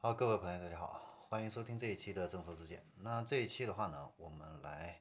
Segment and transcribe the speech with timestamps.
[0.00, 2.86] 好，各位朋友，大家好，欢迎收听这一期的正说之见。
[2.98, 5.00] 那这一期的话呢，我们来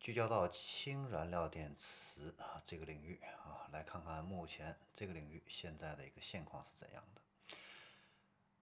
[0.00, 7.20] 聚焦到氢燃料电池啊这个领域啊，来看看目前这个领域现在的一个现况是怎样的。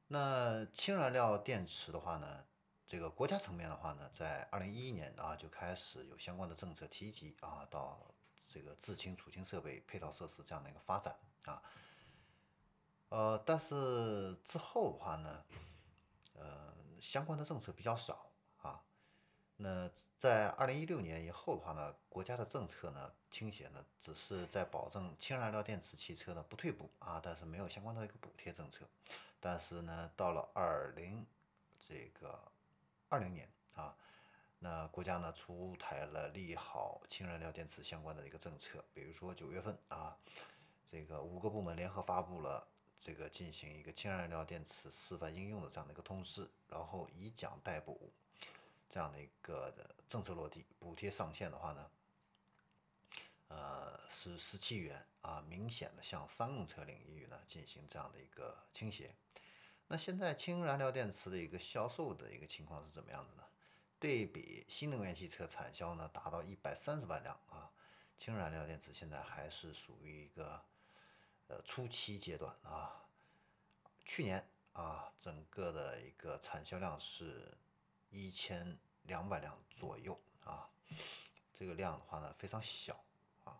[0.08, 2.44] 那氢燃料电池的话呢，
[2.84, 8.12] 这个国家层面的话呢，在二零一一年啊就开始有相关的政策提及啊，到
[8.48, 11.62] 这个制氢储氢设备配套设施这样的一个发展啊。
[13.10, 15.42] 呃，但是之后的话呢，
[17.00, 18.30] 相关的政策比较少
[18.62, 18.82] 啊。
[19.56, 28.86] 那在二零一六年以后的话呢，国家的政策呢倾斜呢，只是在保证氢燃料电池汽车呢不退步啊，但是没有相关的一个补贴政策。
[29.40, 31.26] 但是呢，到了二零
[31.80, 32.40] 这个
[33.08, 33.96] 二零年啊，
[34.58, 40.16] 那国家呢出台了利好氢燃料电池相关的一个政策，比如说九月份啊，
[40.90, 42.66] 这个五个部门联合发布了。
[43.00, 48.12] 这个进行一个氢燃料电池示范应用的这样的一个通知，然后以奖代补
[48.90, 49.72] 这样的一个
[50.08, 51.90] 政策落地，补贴上限的话呢，
[53.46, 59.14] 呃是十七元啊，明显的向商用车领域呢进行这样的一个倾斜。
[59.86, 63.44] 那现在氢燃料电池的一个销售的一个情况是怎么样的呢？
[64.00, 67.70] 对比新能源汽车产销呢达到一百三十万辆啊，
[68.16, 70.60] 氢燃料电池现在还是属于一个。
[71.48, 73.04] 呃，初期阶段啊，
[74.04, 77.56] 去年啊，整个的一个产销量是
[78.10, 80.68] 一千两百辆左右啊，
[81.54, 83.02] 这个量的话呢非常小
[83.44, 83.56] 啊，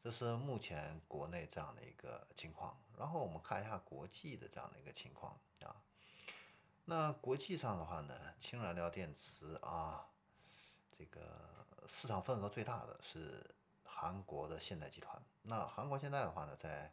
[0.00, 2.80] 这是目前国内这样的一个情况。
[2.96, 5.74] 然后我们看一下国际的这样的一个情况啊，
[6.84, 10.08] 那国际上的话呢，氢燃料电池啊，
[10.96, 11.20] 这个
[11.88, 13.54] 市场份额最大的是
[14.00, 15.20] 韩国的现代集团。
[15.42, 16.92] 那韩国现在的话呢，在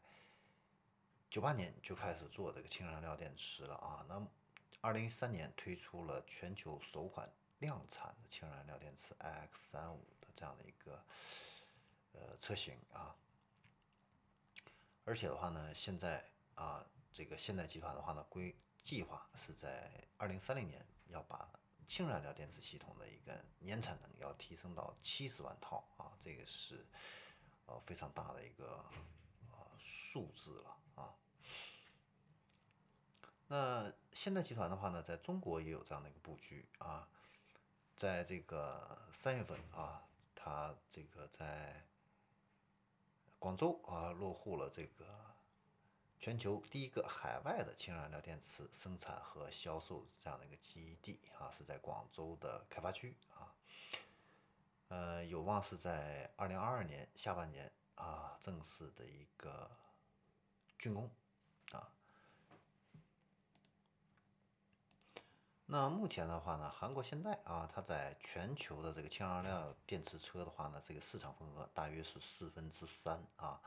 [1.30, 4.28] 九八年就开始做这个氢燃料电池了啊，那
[4.82, 11.06] 二零一三年推出了全球首款量产的氢燃料电池 iX 三五的这样的一个
[12.14, 13.16] 呃车型啊，
[15.04, 16.84] 而且的话呢，现在啊
[17.14, 21.48] 这个现代集团的话呢，规计划是在二零三零年要把
[21.88, 26.86] 氢燃料电池系统的一个年产能要提升到七十万套啊，这个是
[27.66, 28.84] 呃非常大的一个
[29.52, 31.14] 呃数字了啊。
[33.48, 37.08] 那现代集团的话呢，在中国也有这样的一个布局啊，
[37.96, 40.04] 在这个三月份啊，
[40.34, 41.86] 它这个在
[43.38, 45.35] 广州啊落户了这个
[46.26, 53.54] 全球第一个海外的氢燃料电池生产和销售这样的一个基地啊，是在广州的开发区啊，
[54.88, 59.70] 呃，有望是在二零二二年下半年啊正式的一个
[60.80, 61.08] 竣工
[61.74, 61.92] 啊。
[65.68, 73.62] 那目前的话呢，韩国现代啊，它在全球的这个氢燃料电池车的话呢，这个市场份额大约是四分之三啊。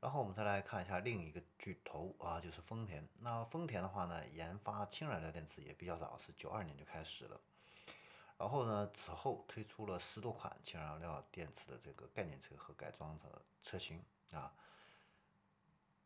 [0.00, 3.06] 然后我们再来看一下另一个巨头啊，就是丰田。
[3.20, 7.40] 那丰田的话呢，研发氢燃料电池也比较早，是九二年就开始了。
[8.38, 14.00] 然后呢，此后推出了十多款氢燃料电池的这个概念车和改装的车型
[14.30, 14.52] 啊。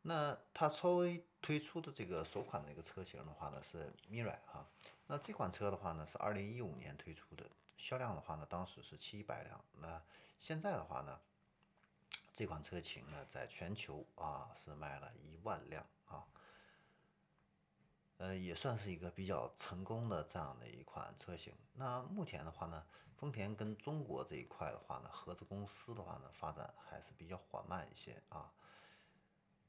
[0.01, 4.67] 那它稍微推出的这个首款的一个车型的话呢，是 Mirai 哈。
[5.07, 7.45] 那这款车的话呢，是二零一五年推出的，
[7.77, 9.63] 销量的话呢，当时是七百辆。
[9.75, 10.03] 那
[10.39, 11.21] 现在的话呢，
[12.33, 16.25] 这款车型呢，在全球啊是卖了一万辆啊，
[18.17, 21.55] 呃，也算是一个比较成功的这样的一款车型。
[21.75, 28.51] 那目前的话呢，丰田跟中国这一块的话呢，合资公司的话呢，发展还是比较缓慢一些啊。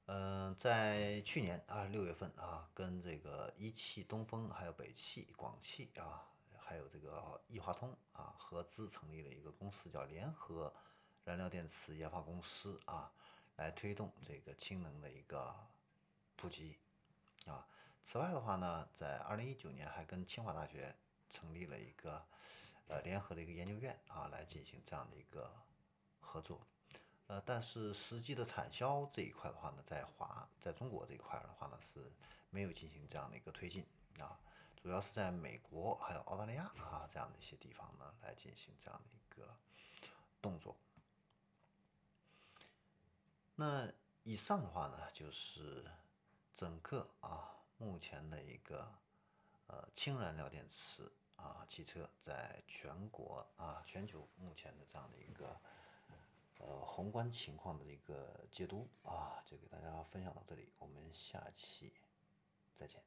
[0.05, 10.73] 嗯，在去年啊六月份啊，跟这个一汽东风、还有北汽、广汽啊，还有这个易华通啊合资成立了一个公司，叫联合
[11.25, 13.11] 燃料电池研发公司啊，
[13.55, 15.55] 来推动这个氢能的一个
[16.35, 16.77] 普及
[17.45, 17.65] 啊。
[18.03, 20.93] 此外的话呢，在二零一九年还跟清华大学
[21.29, 22.21] 成立了一个
[22.87, 25.49] 呃联合的一个研究院啊，来进行这样的一个
[26.19, 26.61] 合作。
[27.27, 32.11] 呃，但是实际的产销这一块的话呢，在华在中国这一块的话呢，是
[32.49, 33.85] 没有进行这样的一个推进
[34.19, 34.37] 啊，
[34.75, 39.55] 主要是在美国还有澳大利亚啊这样的一些地方呢，来进行这样的一个
[40.41, 40.75] 动作。
[43.55, 43.91] 那
[44.23, 45.85] 以上的话呢，就是
[46.53, 48.91] 整个啊目前的一个
[49.67, 55.59] 呃氢燃料电池啊汽车在全国啊全球目前的这样的一个。
[56.59, 61.91] 呃，宏观情况的一个解读啊，就给大家分享到这里，我们下期
[62.73, 63.03] 再见。